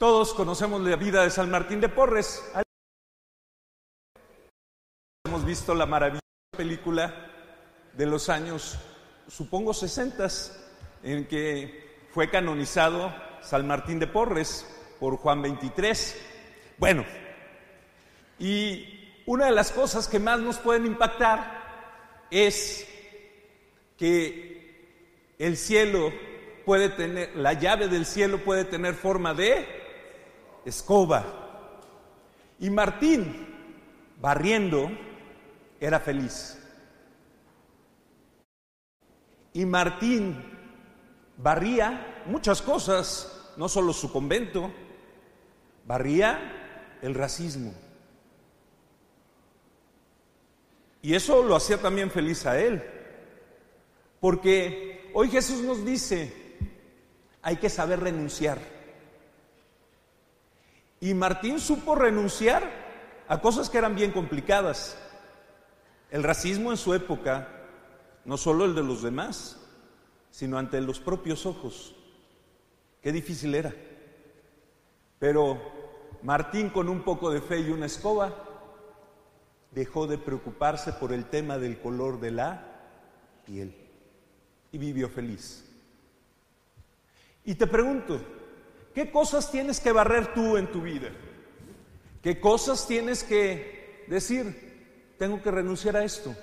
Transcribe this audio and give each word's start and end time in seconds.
Todos 0.00 0.32
conocemos 0.32 0.80
la 0.80 0.96
vida 0.96 1.24
de 1.24 1.30
San 1.30 1.50
Martín 1.50 1.78
de 1.78 1.90
Porres. 1.90 2.42
Hemos 5.26 5.44
visto 5.44 5.74
la 5.74 5.84
maravillosa 5.84 6.22
película 6.56 7.14
de 7.92 8.06
los 8.06 8.30
años, 8.30 8.78
supongo, 9.28 9.74
60, 9.74 10.26
en 11.02 11.26
que 11.26 12.06
fue 12.14 12.30
canonizado 12.30 13.14
San 13.42 13.66
Martín 13.66 13.98
de 13.98 14.06
Porres 14.06 14.66
por 14.98 15.18
Juan 15.18 15.42
23. 15.42 16.16
Bueno, 16.78 17.04
y 18.38 19.22
una 19.26 19.44
de 19.44 19.52
las 19.52 19.70
cosas 19.70 20.08
que 20.08 20.18
más 20.18 20.40
nos 20.40 20.56
pueden 20.56 20.86
impactar 20.86 22.24
es 22.30 22.88
que 23.98 25.34
el 25.38 25.58
cielo 25.58 26.10
puede 26.64 26.88
tener, 26.88 27.36
la 27.36 27.52
llave 27.52 27.88
del 27.88 28.06
cielo 28.06 28.38
puede 28.38 28.64
tener 28.64 28.94
forma 28.94 29.34
de 29.34 29.79
escoba. 30.64 31.24
Y 32.58 32.70
Martín, 32.70 33.46
barriendo, 34.20 34.90
era 35.80 36.00
feliz. 36.00 36.58
Y 39.52 39.64
Martín 39.64 40.36
barría 41.36 42.22
muchas 42.26 42.62
cosas, 42.62 43.52
no 43.56 43.68
solo 43.68 43.92
su 43.92 44.12
convento, 44.12 44.70
barría 45.86 46.98
el 47.02 47.14
racismo. 47.14 47.72
Y 51.02 51.14
eso 51.14 51.42
lo 51.42 51.56
hacía 51.56 51.78
también 51.78 52.10
feliz 52.10 52.44
a 52.46 52.60
él. 52.60 52.82
Porque 54.20 55.10
hoy 55.14 55.30
Jesús 55.30 55.62
nos 55.62 55.84
dice, 55.84 56.32
hay 57.42 57.56
que 57.56 57.70
saber 57.70 58.00
renunciar. 58.00 58.58
Y 61.00 61.14
Martín 61.14 61.58
supo 61.58 61.94
renunciar 61.94 62.70
a 63.26 63.40
cosas 63.40 63.70
que 63.70 63.78
eran 63.78 63.94
bien 63.94 64.12
complicadas. 64.12 64.98
El 66.10 66.22
racismo 66.22 66.70
en 66.70 66.76
su 66.76 66.92
época, 66.92 67.48
no 68.26 68.36
solo 68.36 68.66
el 68.66 68.74
de 68.74 68.82
los 68.82 69.02
demás, 69.02 69.58
sino 70.30 70.58
ante 70.58 70.80
los 70.82 71.00
propios 71.00 71.46
ojos. 71.46 71.96
Qué 73.02 73.12
difícil 73.12 73.54
era. 73.54 73.74
Pero 75.18 75.58
Martín 76.22 76.68
con 76.68 76.88
un 76.88 77.02
poco 77.02 77.30
de 77.30 77.40
fe 77.40 77.60
y 77.60 77.70
una 77.70 77.86
escoba 77.86 78.34
dejó 79.70 80.06
de 80.06 80.18
preocuparse 80.18 80.92
por 80.92 81.12
el 81.12 81.26
tema 81.26 81.56
del 81.56 81.80
color 81.80 82.20
de 82.20 82.30
la 82.30 82.66
piel 83.46 83.74
y 84.72 84.78
vivió 84.78 85.08
feliz. 85.08 85.64
Y 87.44 87.54
te 87.54 87.66
pregunto, 87.66 88.20
¿Qué 88.94 89.10
cosas 89.10 89.50
tienes 89.50 89.80
que 89.80 89.92
barrer 89.92 90.34
tú 90.34 90.56
en 90.56 90.70
tu 90.70 90.82
vida? 90.82 91.10
¿Qué 92.22 92.40
cosas 92.40 92.86
tienes 92.86 93.22
que 93.22 94.04
decir? 94.08 95.14
Tengo 95.18 95.42
que 95.42 95.50
renunciar 95.50 95.96
a 95.96 96.04
esto. 96.04 96.34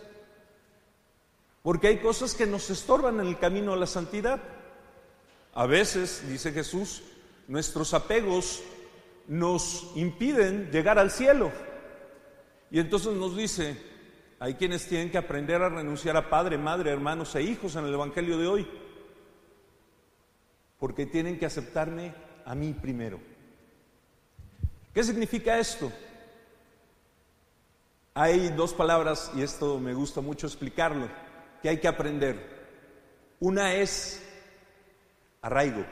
Porque 1.62 1.88
hay 1.88 1.98
cosas 1.98 2.34
que 2.34 2.46
nos 2.46 2.70
estorban 2.70 3.20
en 3.20 3.28
el 3.28 3.38
camino 3.38 3.74
a 3.74 3.78
la 3.78 3.88
santidad. 3.88 4.42
A 5.54 5.66
veces, 5.66 6.24
dice 6.30 6.52
Jesús, 6.52 7.04
nuestros 7.48 7.94
apegos 7.94 8.64
nos 9.28 9.92
impiden 9.96 10.72
llegar 10.72 10.98
al 10.98 11.12
cielo. 11.12 11.52
Y 12.72 12.80
entonces 12.80 13.14
nos 13.14 13.36
dice, 13.36 13.78
hay 14.40 14.54
quienes 14.54 14.88
tienen 14.88 15.12
que 15.12 15.18
aprender 15.18 15.62
a 15.62 15.70
renunciar 15.70 16.16
a 16.16 16.30
padre, 16.30 16.58
madre, 16.58 16.92
hermanos 16.92 17.36
e 17.36 17.42
hijos 17.42 17.76
en 17.76 17.86
el 17.86 17.94
Evangelio 17.94 18.38
de 18.38 18.48
hoy. 18.48 18.68
Porque 20.80 21.06
tienen 21.06 21.40
que 21.40 21.46
aceptarme 21.46 22.14
a 22.48 22.56
mí 22.56 22.74
primero. 22.74 23.20
¿Qué 24.94 25.04
significa 25.04 25.60
esto? 25.60 25.92
Hay 28.14 28.50
dos 28.50 28.74
palabras, 28.74 29.30
y 29.36 29.44
esto 29.44 29.80
me 29.80 29.94
gusta 29.94 30.22
mucho 30.22 30.48
explicarlo, 30.48 31.10
que 31.62 31.70
hay 31.70 31.80
que 31.80 31.90
aprender. 31.90 32.56
Una 33.42 33.76
es 33.76 34.24
arraigo 35.42 35.86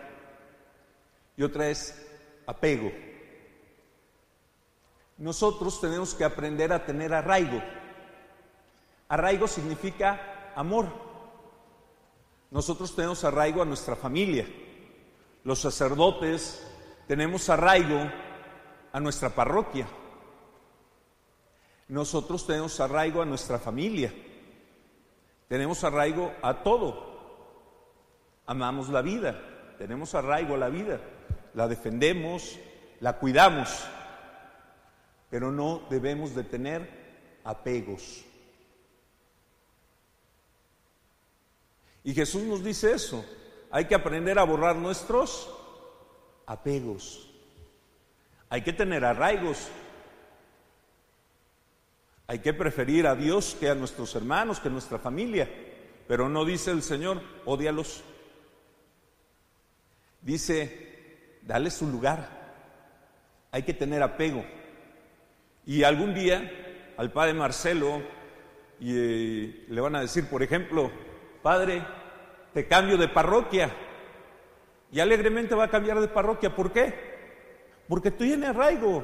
y 1.38 1.44
otra 1.44 1.70
es 1.70 2.08
apego. 2.48 2.92
Nosotros 5.18 5.80
tenemos 5.80 6.16
que 6.16 6.24
aprender 6.24 6.72
a 6.74 6.86
tener 6.86 7.14
arraigo. 7.14 7.62
Arraigo 9.10 9.48
significa 9.48 10.54
amor. 10.56 10.88
Nosotros 12.50 12.96
tenemos 12.96 13.24
arraigo 13.24 13.62
a 13.62 13.66
nuestra 13.66 13.96
familia 13.96 14.48
los 15.46 15.60
sacerdotes 15.60 16.66
tenemos 17.08 17.50
arraigo 17.50 18.12
a 18.92 19.00
nuestra 19.00 19.30
parroquia. 19.30 19.88
Nosotros 21.88 22.48
tenemos 22.48 22.80
arraigo 22.80 23.22
a 23.22 23.26
nuestra 23.26 23.60
familia. 23.60 24.12
Tenemos 25.48 25.84
arraigo 25.84 26.34
a 26.42 26.64
todo. 26.64 27.16
Amamos 28.48 28.90
la 28.90 29.04
vida. 29.04 29.40
Tenemos 29.78 30.16
arraigo 30.16 30.56
a 30.56 30.58
la 30.58 30.70
vida. 30.70 31.00
La 31.54 31.68
defendemos, 31.68 32.58
la 33.00 33.20
cuidamos. 33.20 33.70
Pero 35.30 35.52
no 35.52 35.84
debemos 35.92 36.34
de 36.34 36.44
tener 36.44 37.40
apegos. 37.44 38.26
Y 42.04 42.16
Jesús 42.16 42.42
nos 42.42 42.64
dice 42.64 42.94
eso. 42.94 43.24
Hay 43.76 43.84
que 43.84 43.96
aprender 43.96 44.40
a 44.40 44.46
borrar 44.46 44.78
nuestros 44.78 45.54
apegos. 46.46 47.30
Hay 48.48 48.62
que 48.62 48.72
tener 48.72 49.04
arraigos. 49.04 49.68
Hay 52.26 52.40
que 52.40 52.54
preferir 52.54 53.06
a 53.06 53.16
Dios 53.16 53.58
que 53.60 53.70
a 53.70 53.76
nuestros 53.76 54.16
hermanos, 54.16 54.62
que 54.62 54.70
a 54.70 54.72
nuestra 54.72 54.98
familia. 54.98 55.50
Pero 56.08 56.30
no 56.30 56.46
dice 56.46 56.72
el 56.72 56.84
Señor, 56.84 57.22
odialos. 57.44 58.02
Dice, 60.22 61.40
dale 61.42 61.70
su 61.70 61.86
lugar. 61.86 62.30
Hay 63.52 63.64
que 63.64 63.74
tener 63.74 64.02
apego. 64.02 64.46
Y 65.66 65.84
algún 65.84 66.14
día 66.14 66.50
al 66.96 67.12
padre 67.12 67.34
Marcelo 67.34 68.02
eh, 68.80 69.66
le 69.68 69.82
van 69.82 69.98
a 69.98 70.00
decir, 70.00 70.30
por 70.30 70.42
ejemplo, 70.44 70.90
Padre, 71.46 71.86
te 72.56 72.70
cambio 72.70 72.98
de 72.98 73.10
parroquia. 73.10 73.70
Y 74.90 75.02
alegremente 75.02 75.54
va 75.56 75.66
a 75.66 75.70
cambiar 75.70 76.00
de 76.00 76.08
parroquia. 76.08 76.56
¿Por 76.56 76.72
qué? 76.72 76.94
Porque 77.86 78.12
tiene 78.12 78.48
arraigo. 78.48 79.04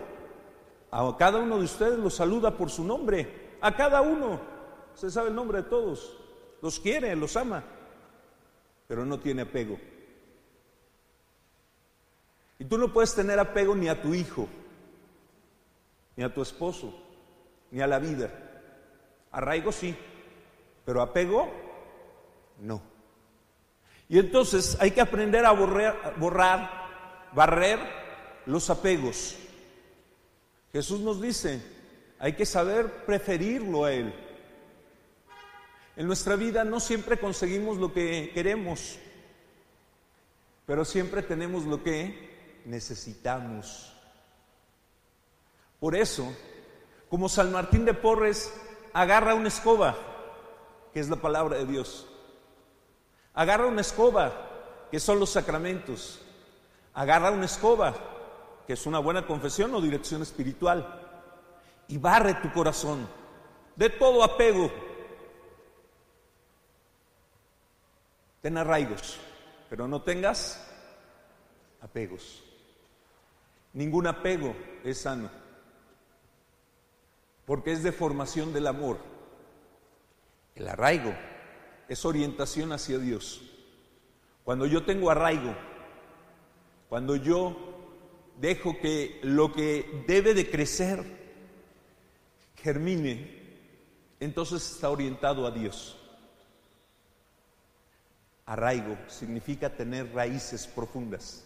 A 0.90 1.14
cada 1.20 1.40
uno 1.40 1.58
de 1.58 1.66
ustedes 1.66 2.00
los 2.00 2.16
saluda 2.16 2.56
por 2.58 2.70
su 2.70 2.86
nombre. 2.86 3.58
A 3.60 3.76
cada 3.76 4.02
uno. 4.02 4.40
Usted 4.96 5.10
sabe 5.10 5.28
el 5.28 5.36
nombre 5.36 5.64
de 5.64 5.70
todos. 5.70 6.18
Los 6.62 6.80
quiere, 6.80 7.14
los 7.18 7.36
ama. 7.36 7.66
Pero 8.88 9.06
no 9.06 9.20
tiene 9.20 9.42
apego. 9.42 9.78
Y 12.58 12.64
tú 12.64 12.78
no 12.78 12.94
puedes 12.94 13.14
tener 13.14 13.38
apego 13.38 13.76
ni 13.76 13.90
a 13.90 14.02
tu 14.02 14.14
hijo, 14.14 14.48
ni 16.16 16.24
a 16.24 16.34
tu 16.34 16.42
esposo, 16.42 16.94
ni 17.70 17.82
a 17.82 17.88
la 17.88 18.00
vida. 18.00 18.32
Arraigo 19.30 19.74
sí, 19.74 19.94
pero 20.86 21.02
apego 21.02 21.52
no. 22.62 22.91
Y 24.12 24.20
entonces 24.20 24.76
hay 24.82 24.92
que 24.92 25.00
aprender 25.00 25.46
a 25.46 25.52
borrar, 25.52 26.16
borrar, 26.18 26.70
barrer 27.32 27.80
los 28.46 28.70
apegos. 28.70 29.38
Jesús 30.74 31.00
nos 31.00 31.22
dice, 31.22 31.62
hay 32.20 32.34
que 32.34 32.46
saber 32.46 33.06
preferirlo 33.06 33.86
a 33.86 33.94
Él. 33.94 34.14
En 35.96 36.08
nuestra 36.08 36.36
vida 36.36 36.66
no 36.66 36.82
siempre 36.82 37.20
conseguimos 37.20 37.78
lo 37.78 37.94
que 37.94 38.32
queremos, 38.34 39.00
pero 40.66 40.84
siempre 40.84 41.22
tenemos 41.22 41.64
lo 41.64 41.82
que 41.82 42.62
necesitamos. 42.66 43.94
Por 45.80 45.96
eso, 45.96 46.36
como 47.10 47.30
San 47.30 47.50
Martín 47.54 47.86
de 47.86 47.94
Porres 47.94 48.54
agarra 48.92 49.36
una 49.36 49.48
escoba, 49.48 49.96
que 50.94 51.00
es 51.00 51.08
la 51.08 51.16
palabra 51.16 51.60
de 51.60 51.66
Dios, 51.66 52.11
agarra 53.34 53.68
una 53.68 53.82
escoba, 53.82 54.50
que 54.90 55.00
son 55.00 55.20
los 55.20 55.30
sacramentos, 55.30 56.22
agarra 56.94 57.32
una 57.32 57.46
escoba, 57.46 57.96
que 58.68 58.74
es 58.74 58.86
una 58.86 59.00
buena 59.00 59.26
confesión 59.26 59.74
o 59.74 59.82
dirección 59.82 60.22
espiritual, 60.22 61.00
y 61.88 61.98
barre 61.98 62.36
tu 62.36 62.52
corazón 62.52 63.08
de 63.76 63.90
todo 63.90 64.24
apego. 64.24 64.72
Ten 68.42 68.58
arraigos, 68.58 69.20
pero 69.70 69.88
no 69.88 70.02
tengas 70.02 70.68
apegos. 71.82 72.44
Ningún 73.74 74.08
apego 74.08 74.56
es 74.84 75.02
sano, 75.02 75.30
porque 77.46 77.72
es 77.72 77.84
deformación 77.84 78.52
del 78.52 78.68
amor. 78.68 78.98
El 80.56 80.68
arraigo 80.68 81.14
es 81.92 82.06
orientación 82.06 82.72
hacia 82.72 82.98
Dios. 83.00 83.42
Cuando 84.46 84.66
yo 84.66 84.86
tengo 84.86 85.12
arraigo, 85.12 85.54
cuando 86.88 87.18
yo 87.18 87.54
dejo 88.40 88.80
que 88.80 89.20
lo 89.24 89.52
que 89.52 90.06
debe 90.08 90.34
de 90.34 90.50
crecer 90.50 91.04
germine, 92.56 93.42
entonces 94.22 94.72
está 94.72 94.90
orientado 94.90 95.46
a 95.46 95.52
Dios. 95.52 95.98
Arraigo 98.46 98.98
significa 99.10 99.76
tener 99.76 100.14
raíces 100.14 100.68
profundas. 100.68 101.44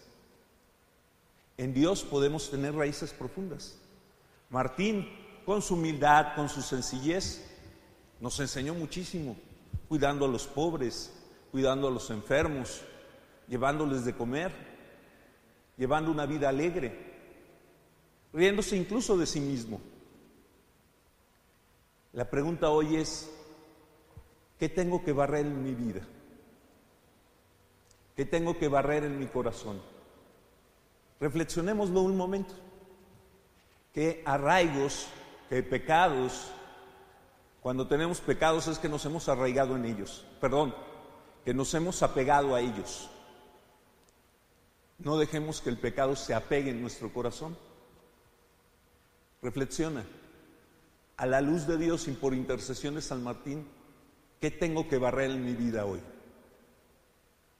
En 1.56 1.74
Dios 1.74 2.04
podemos 2.04 2.52
tener 2.52 2.72
raíces 2.72 3.12
profundas. 3.12 3.76
Martín, 4.50 5.10
con 5.44 5.60
su 5.60 5.74
humildad, 5.74 6.36
con 6.36 6.48
su 6.48 6.62
sencillez, 6.62 7.44
nos 8.20 8.38
enseñó 8.38 8.74
muchísimo, 8.74 9.36
cuidando 9.88 10.26
a 10.26 10.28
los 10.28 10.46
pobres, 10.46 11.12
cuidando 11.50 11.88
a 11.88 11.90
los 11.90 12.10
enfermos, 12.10 12.82
llevándoles 13.48 14.04
de 14.04 14.14
comer, 14.14 14.52
llevando 15.76 16.10
una 16.10 16.26
vida 16.26 16.48
alegre, 16.48 17.14
riéndose 18.32 18.76
incluso 18.76 19.16
de 19.16 19.26
sí 19.26 19.40
mismo. 19.40 19.80
La 22.12 22.28
pregunta 22.28 22.70
hoy 22.70 22.96
es, 22.96 23.30
¿qué 24.58 24.68
tengo 24.68 25.04
que 25.04 25.12
barrer 25.12 25.46
en 25.46 25.62
mi 25.62 25.74
vida? 25.74 26.00
¿Qué 28.16 28.24
tengo 28.24 28.58
que 28.58 28.68
barrer 28.68 29.04
en 29.04 29.18
mi 29.18 29.26
corazón? 29.26 29.80
Reflexionémoslo 31.20 32.00
un 32.00 32.16
momento. 32.16 32.54
¿Qué 33.92 34.22
arraigos, 34.24 35.08
qué 35.48 35.62
pecados, 35.62 36.50
cuando 37.66 37.88
tenemos 37.88 38.20
pecados 38.20 38.68
es 38.68 38.78
que 38.78 38.88
nos 38.88 39.04
hemos 39.06 39.28
arraigado 39.28 39.74
en 39.74 39.86
ellos, 39.86 40.24
perdón, 40.40 40.72
que 41.44 41.52
nos 41.52 41.74
hemos 41.74 42.00
apegado 42.04 42.54
a 42.54 42.60
ellos. 42.60 43.10
No 45.00 45.18
dejemos 45.18 45.60
que 45.60 45.70
el 45.70 45.76
pecado 45.76 46.14
se 46.14 46.32
apegue 46.32 46.70
en 46.70 46.80
nuestro 46.80 47.12
corazón. 47.12 47.58
Reflexiona, 49.42 50.04
a 51.16 51.26
la 51.26 51.40
luz 51.40 51.66
de 51.66 51.76
Dios 51.76 52.06
y 52.06 52.12
por 52.12 52.34
intercesión 52.34 52.94
de 52.94 53.02
San 53.02 53.24
Martín, 53.24 53.66
¿qué 54.40 54.52
tengo 54.52 54.88
que 54.88 54.98
barrer 54.98 55.32
en 55.32 55.44
mi 55.44 55.54
vida 55.54 55.86
hoy? 55.86 55.98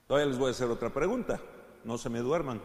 Todavía 0.06 0.30
les 0.30 0.38
voy 0.38 0.50
a 0.50 0.52
hacer 0.52 0.70
otra 0.70 0.94
pregunta, 0.94 1.40
no 1.82 1.98
se 1.98 2.10
me 2.10 2.20
duerman. 2.20 2.62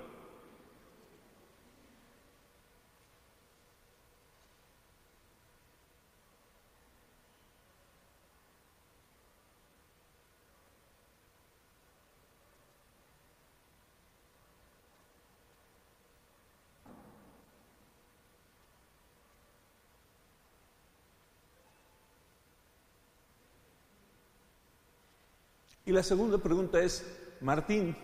Y 25.91 25.93
la 25.93 26.03
segunda 26.03 26.37
pregunta 26.37 26.79
es, 26.79 27.05
Martín 27.41 27.97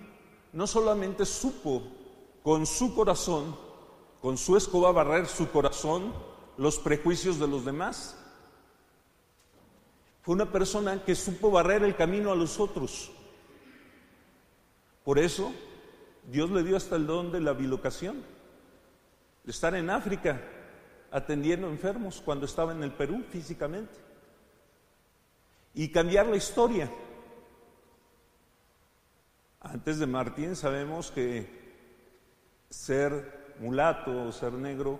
no 0.51 0.67
solamente 0.67 1.25
supo 1.25 1.83
con 2.43 2.65
su 2.65 2.93
corazón, 2.93 3.55
con 4.19 4.37
su 4.37 4.57
escoba 4.57 4.91
barrer 4.91 5.25
su 5.25 5.49
corazón, 5.51 6.13
los 6.57 6.79
prejuicios 6.79 7.39
de 7.39 7.47
los 7.47 7.63
demás, 7.63 8.17
fue 10.21 10.35
una 10.35 10.51
persona 10.51 11.01
que 11.05 11.15
supo 11.15 11.49
barrer 11.49 11.81
el 11.81 11.95
camino 11.95 12.29
a 12.29 12.35
los 12.35 12.59
otros. 12.59 13.09
Por 15.05 15.17
eso 15.17 15.53
Dios 16.29 16.51
le 16.51 16.63
dio 16.63 16.75
hasta 16.75 16.97
el 16.97 17.07
don 17.07 17.31
de 17.31 17.39
la 17.39 17.53
bilocación, 17.53 18.21
de 19.45 19.51
estar 19.51 19.73
en 19.75 19.89
África 19.89 20.41
atendiendo 21.09 21.69
enfermos 21.69 22.21
cuando 22.25 22.47
estaba 22.47 22.73
en 22.73 22.83
el 22.83 22.91
Perú 22.91 23.23
físicamente 23.31 23.97
y 25.73 25.89
cambiar 25.89 26.27
la 26.27 26.35
historia. 26.35 26.91
Antes 29.73 29.99
de 29.99 30.07
Martín 30.07 30.55
sabemos 30.55 31.11
que 31.11 31.45
ser 32.69 33.55
mulato 33.59 34.27
o 34.27 34.31
ser 34.31 34.53
negro 34.53 34.99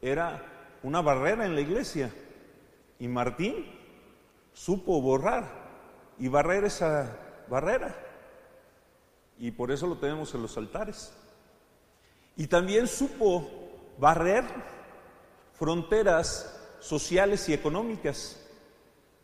era 0.00 0.42
una 0.82 1.02
barrera 1.02 1.44
en 1.44 1.54
la 1.54 1.60
iglesia. 1.60 2.10
Y 2.98 3.08
Martín 3.08 3.66
supo 4.54 5.02
borrar 5.02 5.44
y 6.18 6.28
barrer 6.28 6.64
esa 6.64 7.14
barrera. 7.48 7.94
Y 9.38 9.50
por 9.50 9.70
eso 9.70 9.86
lo 9.86 9.98
tenemos 9.98 10.34
en 10.34 10.42
los 10.42 10.56
altares. 10.56 11.12
Y 12.36 12.46
también 12.46 12.86
supo 12.86 13.46
barrer 13.98 14.44
fronteras 15.52 16.58
sociales 16.80 17.46
y 17.50 17.52
económicas. 17.52 18.42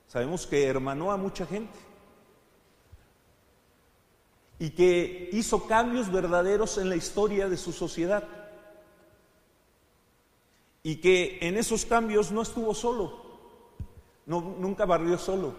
Sabemos 0.07 0.47
que 0.47 0.67
hermanó 0.67 1.12
a 1.12 1.17
mucha 1.17 1.47
gente 1.47 1.92
y 4.62 4.71
que 4.71 5.28
hizo 5.33 5.66
cambios 5.66 6.12
verdaderos 6.12 6.78
en 6.78 6.88
la 6.88 6.95
historia 6.95 7.49
de 7.49 7.57
su 7.57 7.73
sociedad. 7.73 8.23
Y 10.85 11.00
que 11.00 11.38
en 11.42 11.57
esos 11.57 11.85
cambios 11.85 12.31
no 12.31 12.42
estuvo 12.42 12.73
solo, 12.73 13.25
no, 14.25 14.40
nunca 14.40 14.85
barrió 14.85 15.19
solo. 15.19 15.57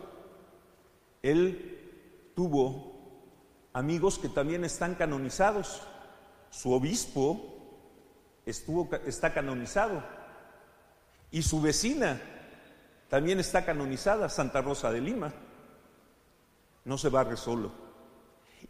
Él 1.22 2.32
tuvo 2.34 2.94
amigos 3.74 4.18
que 4.20 4.30
también 4.30 4.64
están 4.64 4.96
canonizados. 4.96 5.82
Su 6.50 6.72
obispo 6.72 7.44
está 8.46 9.34
canonizado. 9.34 10.02
Y 11.30 11.42
su 11.42 11.60
vecina 11.60 12.22
también 13.10 13.42
está 13.42 13.66
canonizada, 13.66 14.30
Santa 14.30 14.62
Rosa 14.62 14.94
de 14.94 15.02
Lima. 15.02 15.34
No 16.86 16.98
se 16.98 17.10
barre 17.10 17.36
solo. 17.36 17.83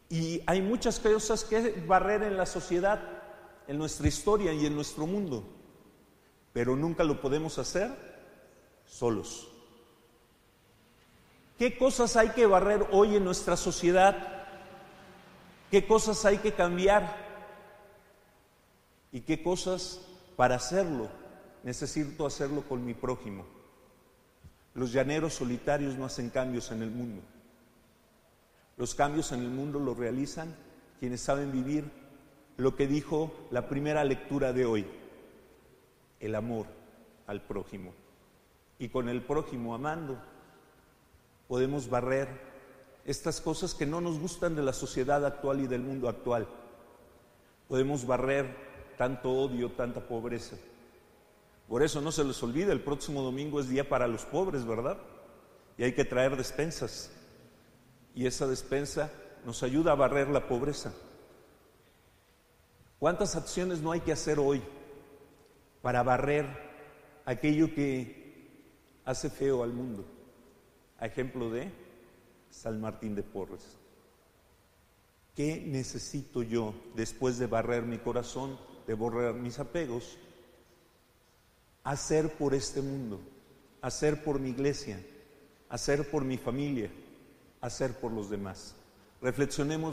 Y 0.10 0.42
hay 0.46 0.62
muchas 0.62 1.00
cosas 1.00 1.44
que 1.44 1.84
barrer 1.88 2.24
en 2.24 2.38
la 2.38 2.46
sociedad, 2.46 3.02
en 3.68 3.78
nuestra 3.78 4.08
historia 4.08 4.54
y 4.54 4.66
en 4.66 4.76
nuestro 4.76 5.08
mundo, 5.08 5.44
pero 6.52 6.76
nunca 6.76 7.04
lo 7.04 7.22
podemos 7.22 7.58
hacer 7.58 7.92
solos. 8.86 9.50
¿Qué 11.58 11.78
cosas 11.78 12.16
hay 12.18 12.30
que 12.30 12.46
barrer 12.46 12.88
hoy 12.92 13.16
en 13.16 13.24
nuestra 13.24 13.56
sociedad? 13.56 14.46
¿Qué 15.72 15.88
cosas 15.88 16.26
hay 16.26 16.40
que 16.40 16.54
cambiar? 16.54 17.16
¿Y 19.12 19.22
qué 19.22 19.42
cosas 19.42 20.02
para 20.36 20.56
hacerlo 20.56 21.10
necesito 21.64 22.26
hacerlo 22.26 22.64
con 22.68 22.86
mi 22.86 22.94
prójimo? 22.94 23.46
Los 24.74 24.92
llaneros 24.92 25.36
solitarios 25.36 25.96
no 25.96 26.06
hacen 26.06 26.30
cambios 26.30 26.72
en 26.72 26.82
el 26.82 26.92
mundo. 26.92 27.22
Los 28.84 28.96
cambios 28.96 29.32
en 29.32 29.40
el 29.40 29.50
mundo 29.50 29.80
los 29.80 29.96
realizan 29.96 30.54
quienes 31.00 31.22
saben 31.22 31.54
vivir 31.54 31.90
lo 32.58 32.76
que 32.76 32.86
dijo 32.86 33.34
la 33.50 33.70
primera 33.70 34.04
lectura 34.04 34.52
de 34.52 34.66
hoy, 34.66 34.86
el 36.20 36.36
amor 36.36 36.66
al 37.26 37.42
prójimo. 37.44 37.94
Y 38.80 38.90
con 38.90 39.08
el 39.08 39.22
prójimo 39.22 39.74
amando 39.74 40.22
podemos 41.48 41.90
barrer 41.90 42.28
estas 43.06 43.40
cosas 43.40 43.74
que 43.74 43.86
no 43.86 44.02
nos 44.02 44.20
gustan 44.20 44.54
de 44.54 44.64
la 44.64 44.74
sociedad 44.74 45.26
actual 45.26 45.62
y 45.62 45.68
del 45.68 45.82
mundo 45.82 46.10
actual. 46.10 46.46
Podemos 47.70 48.06
barrer 48.06 48.54
tanto 48.98 49.32
odio, 49.32 49.72
tanta 49.72 50.06
pobreza. 50.06 50.58
Por 51.70 51.84
eso 51.84 52.02
no 52.02 52.12
se 52.12 52.26
les 52.26 52.44
olvide, 52.44 52.74
el 52.74 52.82
próximo 52.82 53.22
domingo 53.22 53.62
es 53.62 53.70
día 53.70 53.88
para 53.88 54.08
los 54.08 54.26
pobres, 54.26 54.66
¿verdad? 54.66 54.98
Y 55.78 55.84
hay 55.84 55.94
que 55.94 56.04
traer 56.04 56.36
despensas. 56.36 57.23
Y 58.14 58.26
esa 58.28 58.48
despensa 58.48 59.12
nos 59.46 59.64
ayuda 59.64 59.92
a 59.92 59.96
barrer 59.96 60.30
la 60.30 60.48
pobreza. 60.48 60.94
¿Cuántas 63.00 63.36
acciones 63.36 63.82
no 63.82 63.92
hay 63.92 64.00
que 64.00 64.12
hacer 64.12 64.40
hoy 64.40 64.62
para 65.82 66.04
barrer 66.04 66.46
aquello 67.26 67.74
que 67.74 68.62
hace 69.04 69.30
feo 69.30 69.64
al 69.64 69.74
mundo? 69.74 70.06
A 71.00 71.08
ejemplo 71.08 71.50
de 71.50 71.70
San 72.50 72.80
Martín 72.80 73.16
de 73.16 73.24
Porres. 73.24 73.78
¿Qué 75.36 75.64
necesito 75.66 76.44
yo 76.44 76.76
después 76.96 77.40
de 77.40 77.48
barrer 77.48 77.84
mi 77.84 77.98
corazón, 77.98 78.58
de 78.86 78.94
borrar 78.94 79.34
mis 79.34 79.60
apegos? 79.60 80.18
Hacer 81.84 82.38
por 82.38 82.54
este 82.54 82.82
mundo, 82.82 83.20
hacer 83.82 84.24
por 84.24 84.40
mi 84.40 84.52
iglesia, 84.52 85.04
hacer 85.68 86.10
por 86.10 86.24
mi 86.24 86.38
familia, 86.38 86.90
hacer 87.64 87.94
por 87.94 88.12
los 88.12 88.30
demás. 88.30 88.76
Reflexionemos. 89.22 89.93